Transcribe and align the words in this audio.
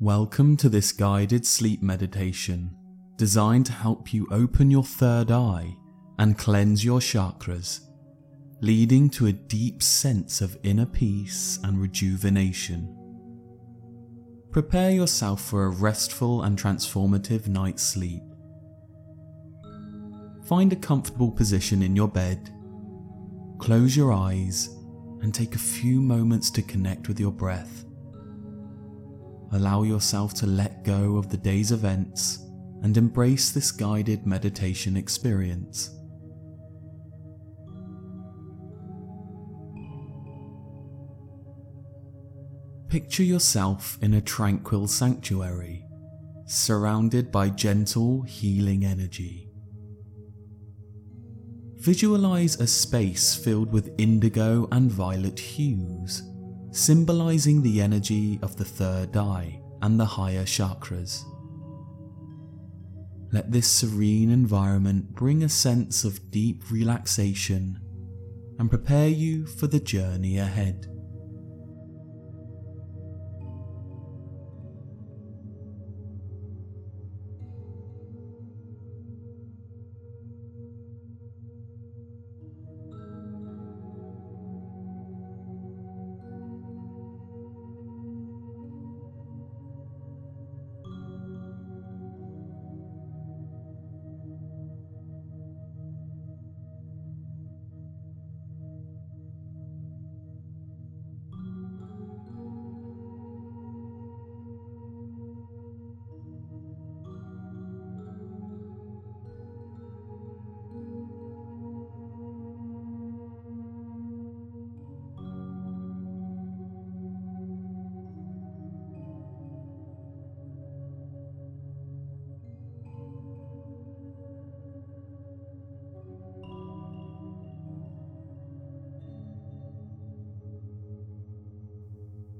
Welcome 0.00 0.56
to 0.58 0.68
this 0.68 0.92
guided 0.92 1.44
sleep 1.44 1.82
meditation 1.82 2.70
designed 3.16 3.66
to 3.66 3.72
help 3.72 4.14
you 4.14 4.28
open 4.30 4.70
your 4.70 4.84
third 4.84 5.32
eye 5.32 5.76
and 6.20 6.38
cleanse 6.38 6.84
your 6.84 7.00
chakras, 7.00 7.80
leading 8.60 9.10
to 9.10 9.26
a 9.26 9.32
deep 9.32 9.82
sense 9.82 10.40
of 10.40 10.56
inner 10.62 10.86
peace 10.86 11.58
and 11.64 11.80
rejuvenation. 11.80 12.96
Prepare 14.52 14.92
yourself 14.92 15.42
for 15.42 15.64
a 15.64 15.70
restful 15.70 16.44
and 16.44 16.56
transformative 16.56 17.48
night's 17.48 17.82
sleep. 17.82 18.22
Find 20.44 20.72
a 20.72 20.76
comfortable 20.76 21.32
position 21.32 21.82
in 21.82 21.96
your 21.96 22.06
bed, 22.06 22.54
close 23.58 23.96
your 23.96 24.12
eyes, 24.12 24.68
and 25.22 25.34
take 25.34 25.56
a 25.56 25.58
few 25.58 26.00
moments 26.00 26.52
to 26.52 26.62
connect 26.62 27.08
with 27.08 27.18
your 27.18 27.32
breath. 27.32 27.84
Allow 29.52 29.82
yourself 29.82 30.34
to 30.34 30.46
let 30.46 30.84
go 30.84 31.16
of 31.16 31.30
the 31.30 31.36
day's 31.36 31.72
events 31.72 32.38
and 32.82 32.96
embrace 32.96 33.50
this 33.50 33.72
guided 33.72 34.26
meditation 34.26 34.96
experience. 34.96 35.90
Picture 42.88 43.22
yourself 43.22 43.98
in 44.00 44.14
a 44.14 44.20
tranquil 44.20 44.86
sanctuary, 44.86 45.84
surrounded 46.46 47.30
by 47.30 47.50
gentle, 47.50 48.22
healing 48.22 48.84
energy. 48.84 49.50
Visualize 51.76 52.58
a 52.60 52.66
space 52.66 53.34
filled 53.34 53.72
with 53.72 53.94
indigo 53.98 54.68
and 54.72 54.90
violet 54.90 55.38
hues, 55.38 56.22
symbolizing 56.70 57.62
the 57.62 57.80
energy 57.80 58.38
of 58.42 58.56
the 58.56 58.64
third 58.64 59.16
eye 59.16 59.60
and 59.82 59.98
the 59.98 60.04
higher 60.04 60.44
chakras. 60.44 61.24
Let 63.32 63.52
this 63.52 63.68
serene 63.68 64.30
environment 64.30 65.14
bring 65.14 65.42
a 65.42 65.48
sense 65.48 66.04
of 66.04 66.30
deep 66.30 66.70
relaxation 66.70 67.80
and 68.58 68.70
prepare 68.70 69.08
you 69.08 69.46
for 69.46 69.66
the 69.66 69.80
journey 69.80 70.38
ahead. 70.38 70.86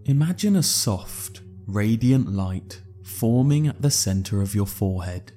Imagine 0.08 0.56
a 0.56 0.62
soft, 0.62 1.42
radiant 1.66 2.32
light 2.32 2.80
forming 3.02 3.66
at 3.66 3.82
the 3.82 3.90
center 3.90 4.40
of 4.40 4.54
your 4.54 4.64
forehead, 4.64 5.32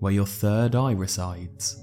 where 0.00 0.12
your 0.12 0.26
third 0.26 0.74
eye 0.74 0.90
resides. 0.90 1.80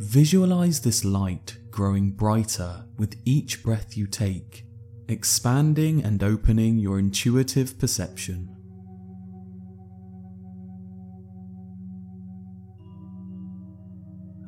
Visualize 0.00 0.80
this 0.80 1.04
light 1.04 1.58
growing 1.70 2.10
brighter 2.10 2.84
with 2.98 3.14
each 3.24 3.62
breath 3.62 3.96
you 3.96 4.08
take, 4.08 4.66
expanding 5.06 6.02
and 6.02 6.20
opening 6.24 6.78
your 6.78 6.98
intuitive 6.98 7.78
perception. 7.78 8.48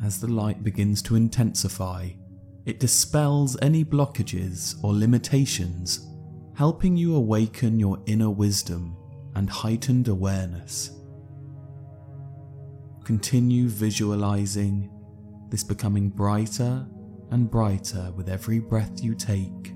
As 0.05 0.21
the 0.21 0.27
light 0.27 0.65
begins 0.65 1.01
to 1.03 1.15
intensify, 1.15 2.09
it 2.67 2.81
dispels 2.81 3.57
any 3.63 3.85
blockages 3.85 4.75
or 4.83 4.93
limitations, 4.93 6.09
helping 6.57 6.97
you 6.97 7.15
awaken 7.15 7.79
your 7.79 8.03
inner 8.07 8.29
wisdom 8.29 8.97
and 9.37 9.49
heightened 9.49 10.09
awareness. 10.09 10.91
Continue 13.05 13.69
visualizing 13.69 14.91
this 15.49 15.63
becoming 15.63 16.09
brighter 16.09 16.85
and 17.31 17.49
brighter 17.49 18.13
with 18.17 18.29
every 18.29 18.59
breath 18.59 19.01
you 19.01 19.15
take. 19.15 19.76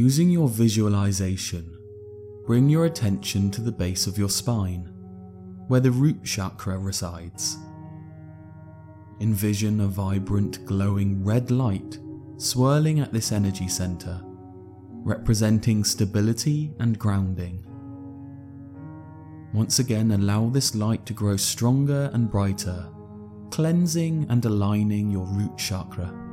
Using 0.00 0.30
your 0.30 0.48
visualization, 0.48 1.76
bring 2.46 2.70
your 2.70 2.86
attention 2.86 3.50
to 3.50 3.60
the 3.60 3.70
base 3.70 4.06
of 4.06 4.16
your 4.16 4.30
spine, 4.30 4.90
where 5.68 5.82
the 5.82 5.90
root 5.90 6.24
chakra 6.24 6.78
resides. 6.78 7.58
Envision 9.20 9.82
a 9.82 9.86
vibrant, 9.86 10.64
glowing 10.64 11.22
red 11.22 11.50
light 11.50 11.98
swirling 12.38 13.00
at 13.00 13.12
this 13.12 13.30
energy 13.30 13.68
center, 13.68 14.18
representing 15.04 15.84
stability 15.84 16.72
and 16.78 16.98
grounding. 16.98 17.62
Once 19.52 19.80
again, 19.80 20.12
allow 20.12 20.48
this 20.48 20.74
light 20.74 21.04
to 21.04 21.12
grow 21.12 21.36
stronger 21.36 22.10
and 22.14 22.30
brighter, 22.30 22.88
cleansing 23.50 24.26
and 24.30 24.46
aligning 24.46 25.10
your 25.10 25.26
root 25.26 25.58
chakra. 25.58 26.29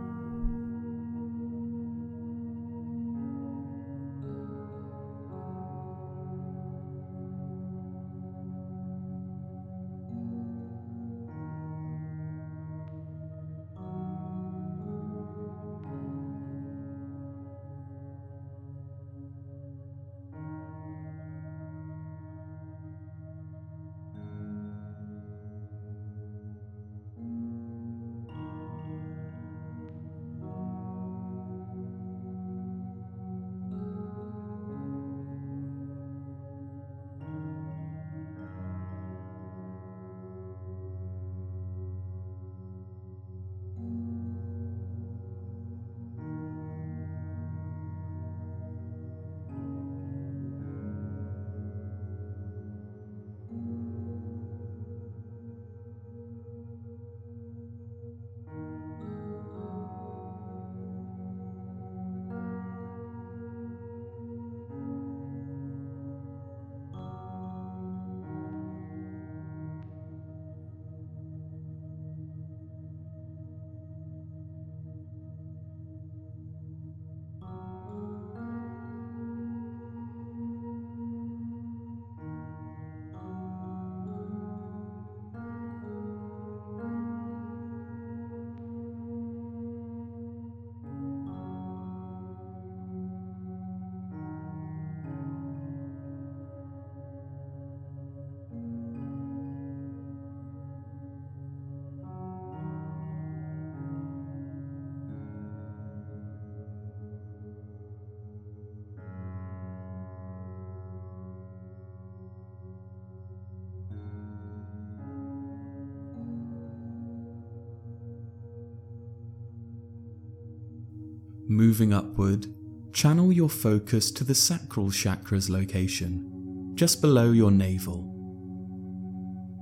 Moving 121.58 121.92
upward, 121.92 122.46
channel 122.94 123.32
your 123.32 123.50
focus 123.50 124.12
to 124.12 124.24
the 124.24 124.36
sacral 124.36 124.92
chakra's 124.92 125.50
location, 125.50 126.72
just 126.76 127.02
below 127.02 127.32
your 127.32 127.50
navel. 127.50 128.14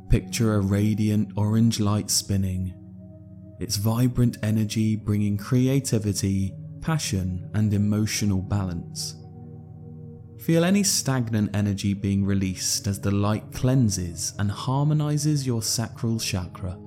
Picture 0.10 0.56
a 0.56 0.60
radiant 0.60 1.32
orange 1.38 1.80
light 1.80 2.12
spinning, 2.12 2.74
its 3.62 3.78
vibrant 3.78 4.36
energy 4.44 4.98
bringing 4.98 5.38
creativity, 5.38 6.54
passion, 6.82 7.50
and 7.54 7.74
emotional 7.74 8.42
balance. 8.42 9.16
Feel 10.42 10.66
any 10.66 10.84
stagnant 10.84 11.56
energy 11.56 11.94
being 11.94 12.26
released 12.26 12.88
as 12.88 13.00
the 13.00 13.12
light 13.12 13.54
cleanses 13.54 14.34
and 14.38 14.52
harmonizes 14.52 15.48
your 15.48 15.62
sacral 15.62 16.20
chakra. 16.20 16.78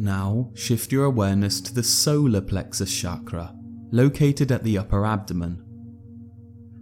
Now 0.00 0.50
shift 0.54 0.92
your 0.92 1.04
awareness 1.04 1.60
to 1.60 1.74
the 1.74 1.82
solar 1.82 2.40
plexus 2.40 2.90
chakra, 2.90 3.54
located 3.92 4.50
at 4.50 4.64
the 4.64 4.78
upper 4.78 5.04
abdomen. 5.04 5.62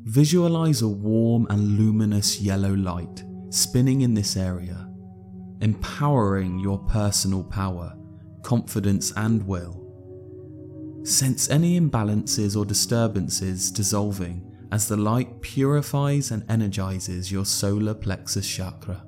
visualize 0.05 0.83
a 0.83 0.89
warm 0.89 1.45
and 1.51 1.77
luminous 1.77 2.41
yellow 2.41 2.75
light 2.75 3.25
spinning 3.51 4.03
in 4.03 4.15
this 4.15 4.37
area, 4.37 4.89
empowering 5.61 6.61
your 6.61 6.79
personal 6.79 7.43
power, 7.43 7.93
confidence, 8.43 9.13
and 9.17 9.45
will. 9.45 9.85
Sense 11.03 11.51
any 11.51 11.79
imbalances 11.81 12.57
or 12.57 12.65
disturbances 12.65 13.73
dissolving 13.73 14.49
as 14.71 14.87
the 14.87 14.97
light 14.97 15.41
purifies 15.41 16.31
and 16.31 16.49
energizes 16.49 17.33
your 17.33 17.45
solar 17.45 17.95
plexus 17.95 18.49
chakra. 18.49 19.08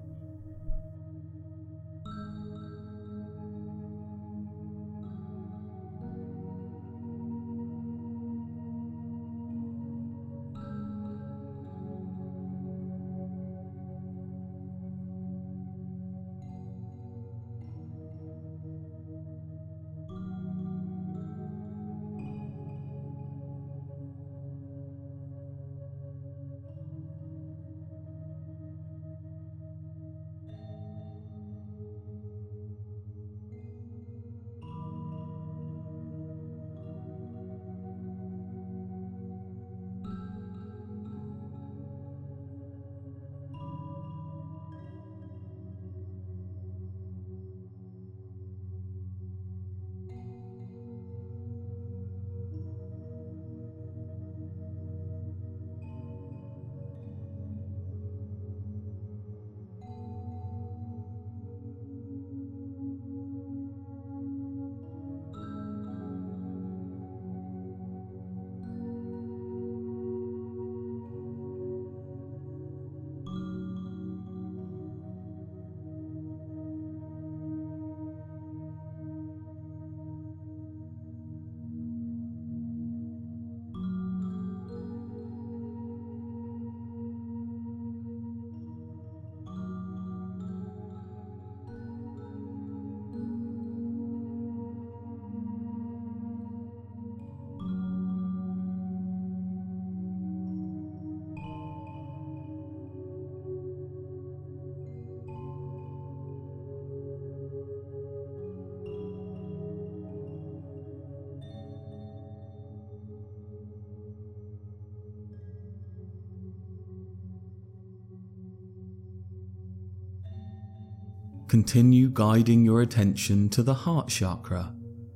Continue 121.50 122.09
guiding 122.11 122.64
your 122.64 122.80
attention 122.80 123.49
to 123.49 123.64
the 123.64 123.75
heart 123.75 124.07
chakra 124.07 124.73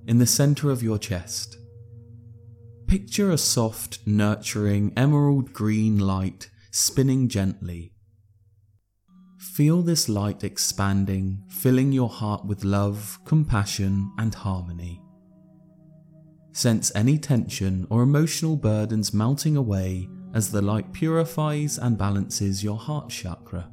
in 0.09 0.19
the 0.19 0.26
center 0.26 0.73
of 0.73 0.83
your 0.83 0.99
chest. 0.99 1.59
Picture 2.88 3.31
a 3.31 3.38
soft, 3.38 4.00
nurturing 4.05 4.93
emerald 4.97 5.53
green 5.53 5.97
light 5.97 6.50
spinning 6.73 7.29
gently. 7.29 7.93
Feel 9.38 9.83
this 9.83 10.09
light 10.09 10.43
expanding, 10.43 11.45
filling 11.49 11.93
your 11.93 12.09
heart 12.09 12.45
with 12.45 12.64
love, 12.64 13.21
compassion, 13.25 14.11
and 14.19 14.35
harmony. 14.35 15.00
Sense 16.50 16.91
any 16.97 17.17
tension 17.17 17.87
or 17.91 18.03
emotional 18.03 18.57
burdens 18.57 19.14
melting 19.14 19.57
away 19.57 20.09
as 20.35 20.50
the 20.50 20.62
light 20.62 20.93
purifies 20.93 21.79
and 21.79 21.97
balances 21.97 22.64
your 22.64 22.76
heart 22.76 23.09
chakra. 23.09 23.71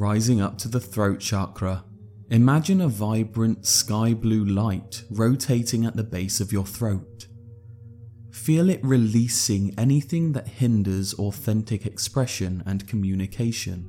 Rising 0.00 0.40
up 0.40 0.56
to 0.56 0.68
the 0.68 0.80
throat 0.80 1.20
chakra, 1.20 1.84
imagine 2.30 2.80
a 2.80 2.88
vibrant 2.88 3.66
sky 3.66 4.14
blue 4.14 4.46
light 4.46 5.04
rotating 5.10 5.84
at 5.84 5.94
the 5.94 6.02
base 6.02 6.40
of 6.40 6.52
your 6.52 6.64
throat. 6.64 7.26
Feel 8.32 8.70
it 8.70 8.80
releasing 8.82 9.78
anything 9.78 10.32
that 10.32 10.48
hinders 10.48 11.12
authentic 11.18 11.84
expression 11.84 12.62
and 12.64 12.88
communication. 12.88 13.86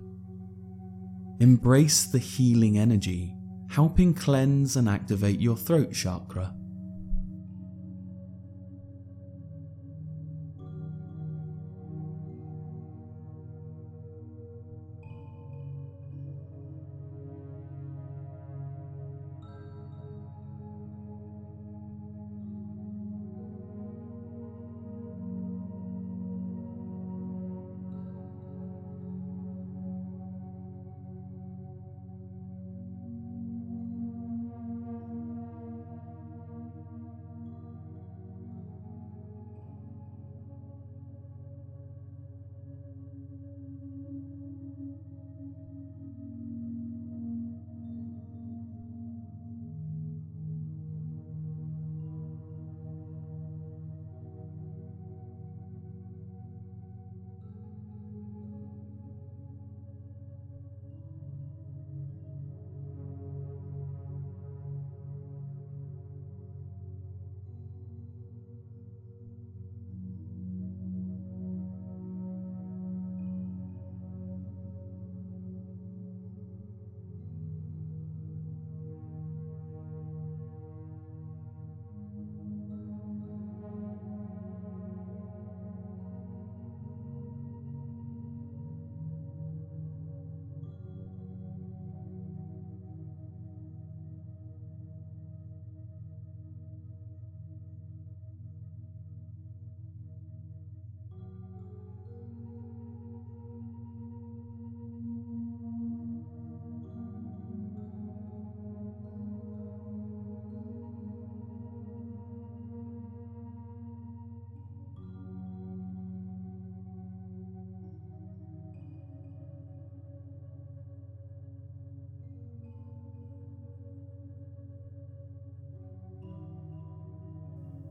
Embrace 1.40 2.04
the 2.04 2.20
healing 2.20 2.78
energy, 2.78 3.34
helping 3.70 4.14
cleanse 4.14 4.76
and 4.76 4.90
activate 4.90 5.40
your 5.40 5.56
throat 5.56 5.94
chakra. 5.94 6.54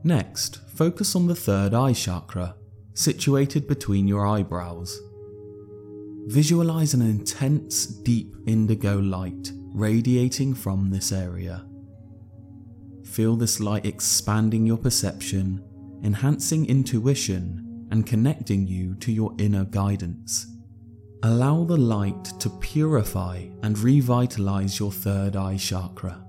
Next, 0.03 0.61
focus 0.69 1.15
on 1.15 1.27
the 1.27 1.35
third 1.35 1.73
eye 1.73 1.93
chakra, 1.93 2.55
situated 2.93 3.67
between 3.67 4.07
your 4.07 4.25
eyebrows. 4.25 4.99
Visualize 6.27 6.93
an 6.93 7.01
intense, 7.01 7.85
deep 7.85 8.35
indigo 8.47 8.99
light 8.99 9.51
radiating 9.73 10.53
from 10.53 10.89
this 10.89 11.11
area. 11.11 11.65
Feel 13.05 13.35
this 13.35 13.59
light 13.59 13.85
expanding 13.85 14.65
your 14.65 14.77
perception, 14.77 15.63
enhancing 16.03 16.65
intuition, 16.65 17.87
and 17.91 18.07
connecting 18.07 18.67
you 18.67 18.95
to 18.95 19.11
your 19.11 19.33
inner 19.37 19.65
guidance. 19.65 20.47
Allow 21.23 21.65
the 21.65 21.77
light 21.77 22.23
to 22.39 22.49
purify 22.49 23.45
and 23.63 23.77
revitalize 23.77 24.79
your 24.79 24.91
third 24.91 25.35
eye 25.35 25.57
chakra. 25.57 26.25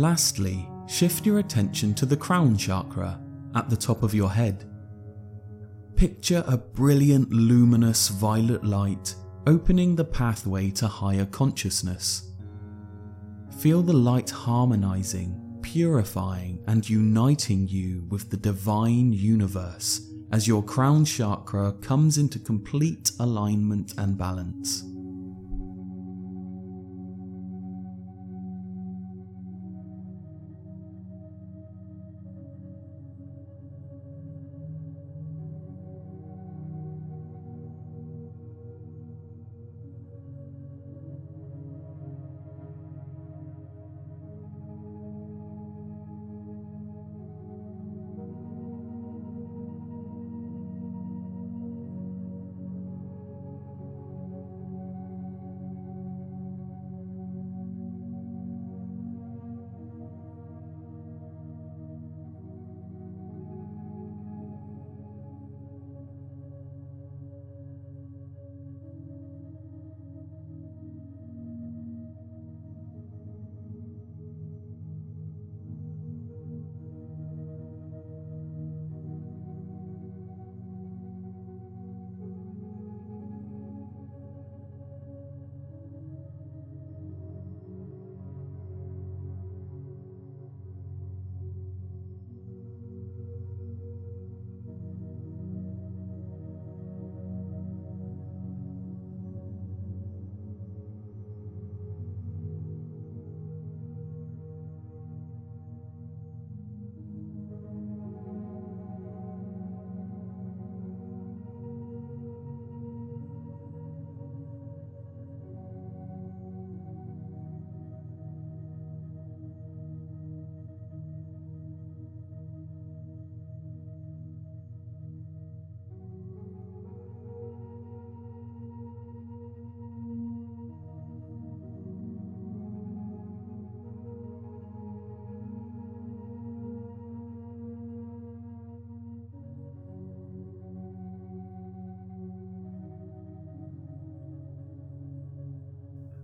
Lastly, 0.00 0.66
shift 0.86 1.26
your 1.26 1.40
attention 1.40 1.92
to 1.92 2.06
the 2.06 2.16
crown 2.16 2.56
chakra 2.56 3.20
at 3.54 3.68
the 3.68 3.76
top 3.76 4.02
of 4.02 4.14
your 4.14 4.30
head. 4.30 4.64
Picture 5.94 6.42
a 6.46 6.56
brilliant 6.56 7.28
luminous 7.28 8.08
violet 8.08 8.64
light 8.64 9.14
opening 9.46 9.94
the 9.94 10.04
pathway 10.06 10.70
to 10.70 10.88
higher 10.88 11.26
consciousness. 11.26 12.32
Feel 13.58 13.82
the 13.82 13.92
light 13.92 14.30
harmonizing 14.30 15.36
purifying 15.60 16.64
and 16.66 16.88
uniting 16.88 17.68
you 17.68 18.06
with 18.08 18.30
the 18.30 18.38
divine 18.38 19.12
universe 19.12 20.00
as 20.32 20.48
your 20.48 20.62
crown 20.62 21.04
chakra 21.04 21.74
comes 21.82 22.16
into 22.16 22.38
complete 22.38 23.12
alignment 23.20 23.92
and 23.98 24.16
balance. 24.16 24.82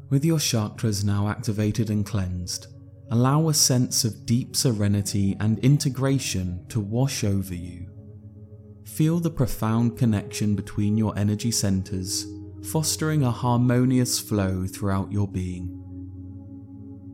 With 0.09 0.25
your 0.25 0.39
chakras 0.39 1.05
now 1.05 1.29
activated 1.29 1.91
and 1.91 2.07
cleansed, 2.07 2.69
allow 3.11 3.49
a 3.49 3.55
sense 3.55 4.05
of 4.05 4.25
deep 4.25 4.55
serenity 4.55 5.37
and 5.41 5.59
integration 5.61 6.65
to 6.69 6.79
wash 6.79 7.25
over 7.25 7.55
you. 7.55 7.89
Feel 8.85 9.19
the 9.19 9.31
profound 9.31 9.99
connection 9.99 10.55
between 10.55 10.97
your 10.97 11.19
energy 11.19 11.51
centers, 11.51 12.25
fostering 12.71 13.25
a 13.25 13.31
harmonious 13.33 14.21
flow 14.21 14.65
throughout 14.67 15.11
your 15.11 15.27
being. 15.27 15.83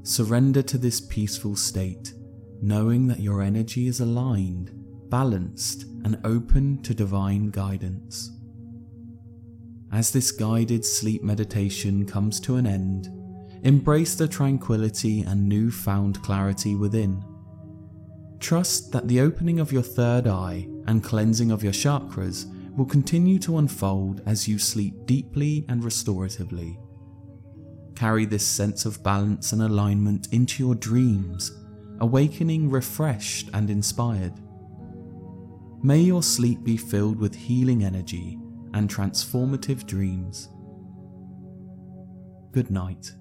Surrender 0.02 0.60
to 0.60 0.76
this 0.76 1.00
peaceful 1.00 1.56
state, 1.56 2.12
knowing 2.60 3.06
that 3.06 3.20
your 3.20 3.40
energy 3.40 3.86
is 3.86 4.00
aligned, 4.00 4.70
balanced, 5.08 5.84
and 6.04 6.18
open 6.24 6.82
to 6.82 6.92
divine 6.92 7.48
guidance. 7.48 8.30
As 9.92 10.10
this 10.10 10.32
guided 10.32 10.86
sleep 10.86 11.22
meditation 11.22 12.06
comes 12.06 12.40
to 12.40 12.56
an 12.56 12.66
end, 12.66 13.10
embrace 13.62 14.14
the 14.14 14.26
tranquility 14.26 15.20
and 15.20 15.46
newfound 15.46 16.22
clarity 16.22 16.74
within. 16.74 17.22
Trust 18.40 18.90
that 18.92 19.06
the 19.06 19.20
opening 19.20 19.60
of 19.60 19.70
your 19.70 19.82
third 19.82 20.26
eye 20.26 20.66
and 20.86 21.04
cleansing 21.04 21.50
of 21.50 21.62
your 21.62 21.74
chakras 21.74 22.46
will 22.74 22.86
continue 22.86 23.38
to 23.40 23.58
unfold 23.58 24.22
as 24.24 24.48
you 24.48 24.58
sleep 24.58 24.94
deeply 25.04 25.66
and 25.68 25.82
restoratively. 25.82 26.78
Carry 27.94 28.24
this 28.24 28.46
sense 28.46 28.86
of 28.86 29.02
balance 29.02 29.52
and 29.52 29.60
alignment 29.60 30.28
into 30.32 30.62
your 30.64 30.74
dreams, 30.74 31.52
awakening 32.00 32.70
refreshed 32.70 33.50
and 33.52 33.68
inspired. 33.68 34.32
May 35.82 35.98
your 35.98 36.22
sleep 36.22 36.64
be 36.64 36.78
filled 36.78 37.18
with 37.18 37.34
healing 37.34 37.84
energy 37.84 38.38
and 38.74 38.88
transformative 38.88 39.86
dreams. 39.86 40.48
Good 42.52 42.70
night. 42.70 43.12